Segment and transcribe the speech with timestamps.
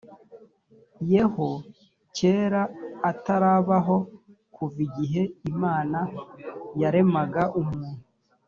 [1.11, 1.49] yeho
[2.15, 2.71] keraa
[3.09, 3.97] utarabaho
[4.55, 5.99] kuva igihe imana
[6.81, 8.01] yaremaga umuntu